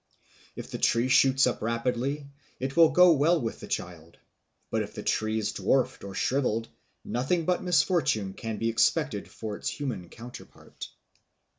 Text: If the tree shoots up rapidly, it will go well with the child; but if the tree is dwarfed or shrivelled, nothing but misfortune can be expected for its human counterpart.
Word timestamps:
If 0.55 0.71
the 0.71 0.79
tree 0.79 1.09
shoots 1.09 1.45
up 1.45 1.61
rapidly, 1.61 2.25
it 2.59 2.75
will 2.75 2.89
go 2.89 3.11
well 3.11 3.39
with 3.39 3.59
the 3.59 3.67
child; 3.67 4.17
but 4.71 4.81
if 4.81 4.95
the 4.95 5.03
tree 5.03 5.37
is 5.37 5.51
dwarfed 5.51 6.03
or 6.03 6.15
shrivelled, 6.15 6.69
nothing 7.05 7.45
but 7.45 7.61
misfortune 7.63 8.33
can 8.33 8.57
be 8.57 8.69
expected 8.69 9.29
for 9.29 9.55
its 9.57 9.69
human 9.69 10.09
counterpart. 10.09 10.87